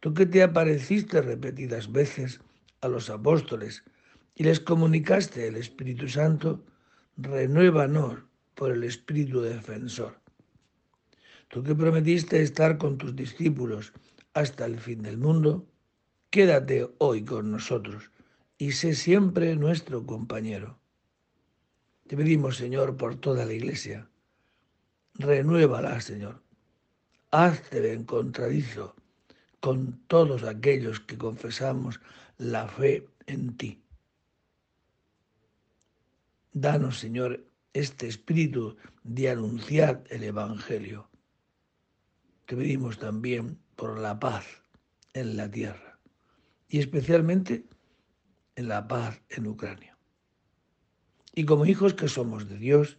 Tú 0.00 0.14
que 0.14 0.24
te 0.24 0.42
apareciste 0.42 1.20
repetidas 1.20 1.92
veces 1.92 2.40
a 2.80 2.88
los 2.88 3.10
apóstoles 3.10 3.84
y 4.34 4.44
les 4.44 4.58
comunicaste 4.58 5.46
el 5.46 5.56
Espíritu 5.56 6.08
Santo, 6.08 6.64
renuévanos 7.18 8.20
por 8.54 8.72
el 8.72 8.84
Espíritu 8.84 9.42
defensor. 9.42 10.18
Tú 11.48 11.62
que 11.62 11.74
prometiste 11.74 12.40
estar 12.40 12.78
con 12.78 12.96
tus 12.96 13.14
discípulos 13.14 13.92
hasta 14.32 14.64
el 14.64 14.78
fin 14.78 15.02
del 15.02 15.18
mundo, 15.18 15.66
quédate 16.30 16.88
hoy 16.96 17.22
con 17.22 17.50
nosotros 17.50 18.10
y 18.56 18.72
sé 18.72 18.94
siempre 18.94 19.56
nuestro 19.56 20.06
compañero. 20.06 20.78
Te 22.06 22.16
pedimos, 22.16 22.56
Señor, 22.56 22.96
por 22.96 23.16
toda 23.16 23.44
la 23.44 23.52
iglesia. 23.52 24.08
Renuévala, 25.14 26.00
Señor. 26.00 26.42
Hazte 27.30 27.92
encontradizo 27.92 28.94
con 29.60 29.98
todos 30.08 30.42
aquellos 30.42 31.00
que 31.00 31.16
confesamos 31.16 32.00
la 32.38 32.68
fe 32.68 33.08
en 33.26 33.56
ti. 33.56 33.82
Danos, 36.52 36.98
Señor, 36.98 37.44
este 37.72 38.06
espíritu 38.06 38.76
de 39.02 39.30
anunciar 39.30 40.04
el 40.10 40.24
Evangelio. 40.24 41.08
Te 42.46 42.56
pedimos 42.56 42.98
también 42.98 43.58
por 43.76 43.98
la 43.98 44.18
paz 44.18 44.46
en 45.14 45.36
la 45.36 45.50
tierra 45.50 45.98
y 46.68 46.78
especialmente 46.78 47.64
en 48.56 48.68
la 48.68 48.86
paz 48.86 49.20
en 49.30 49.46
Ucrania. 49.46 49.96
Y 51.34 51.44
como 51.44 51.66
hijos 51.66 51.94
que 51.94 52.08
somos 52.08 52.48
de 52.48 52.58
Dios, 52.58 52.98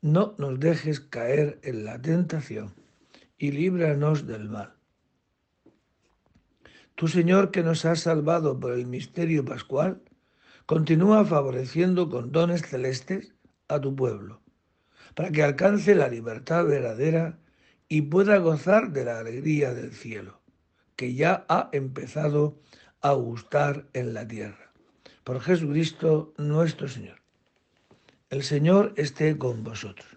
No 0.00 0.34
nos 0.38 0.58
dejes 0.60 1.00
caer 1.00 1.58
en 1.62 1.84
la 1.84 2.00
tentación 2.00 2.74
y 3.38 3.52
líbranos 3.52 4.26
del 4.26 4.48
mal. 4.48 4.74
Tú, 6.94 7.08
Señor, 7.08 7.50
que 7.50 7.62
nos 7.62 7.84
has 7.84 8.00
salvado 8.00 8.58
por 8.58 8.72
el 8.72 8.86
misterio 8.86 9.44
pascual, 9.44 10.02
Continúa 10.66 11.24
favoreciendo 11.24 12.10
con 12.10 12.32
dones 12.32 12.62
celestes 12.62 13.32
a 13.68 13.80
tu 13.80 13.94
pueblo, 13.94 14.42
para 15.14 15.30
que 15.30 15.44
alcance 15.44 15.94
la 15.94 16.08
libertad 16.08 16.66
verdadera 16.66 17.38
y 17.88 18.02
pueda 18.02 18.38
gozar 18.38 18.90
de 18.90 19.04
la 19.04 19.20
alegría 19.20 19.74
del 19.74 19.92
cielo, 19.92 20.40
que 20.96 21.14
ya 21.14 21.46
ha 21.48 21.68
empezado 21.70 22.58
a 23.00 23.12
gustar 23.12 23.86
en 23.92 24.12
la 24.12 24.26
tierra. 24.26 24.72
Por 25.22 25.40
Jesucristo 25.40 26.34
nuestro 26.36 26.88
Señor. 26.88 27.22
El 28.28 28.42
Señor 28.42 28.92
esté 28.96 29.38
con 29.38 29.62
vosotros. 29.62 30.08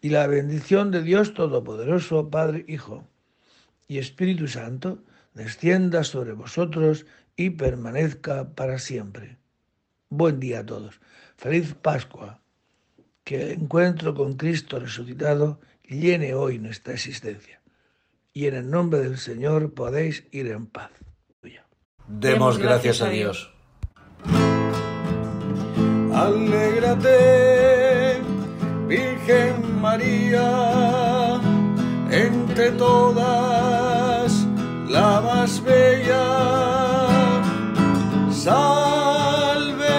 Y 0.00 0.10
la 0.10 0.26
bendición 0.28 0.90
de 0.92 1.02
Dios 1.02 1.34
Todopoderoso, 1.34 2.30
Padre, 2.30 2.64
Hijo 2.68 3.08
y 3.88 3.98
Espíritu 3.98 4.46
Santo, 4.46 5.02
descienda 5.34 6.04
sobre 6.04 6.32
vosotros 6.32 7.06
y 7.36 7.50
permanezca 7.50 8.54
para 8.54 8.78
siempre. 8.78 9.38
Buen 10.08 10.38
día 10.38 10.60
a 10.60 10.66
todos. 10.66 11.00
Feliz 11.36 11.74
Pascua. 11.74 12.40
Que 13.24 13.42
el 13.42 13.62
encuentro 13.62 14.14
con 14.14 14.34
Cristo 14.34 14.78
resucitado 14.78 15.60
llene 15.82 16.34
hoy 16.34 16.58
nuestra 16.58 16.94
existencia. 16.94 17.60
Y 18.32 18.46
en 18.46 18.54
el 18.54 18.70
nombre 18.70 19.00
del 19.00 19.18
Señor 19.18 19.74
podéis 19.74 20.24
ir 20.30 20.46
en 20.46 20.66
paz. 20.66 20.92
Demos 22.06 22.58
gracias 22.58 23.02
a 23.02 23.10
Dios. 23.10 23.52
Alégrate, 26.18 27.20
Virgen 28.88 29.80
María, 29.80 31.40
entre 32.10 32.72
todas 32.72 34.44
la 34.88 35.20
más 35.20 35.62
bella. 35.62 36.26
Salve, 38.32 39.98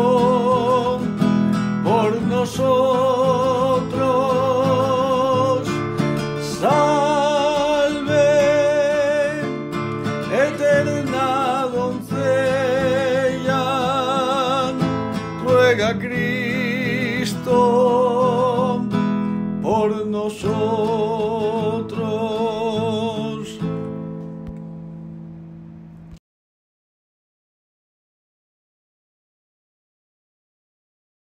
por 1.83 2.23
nosotros. 2.23 3.10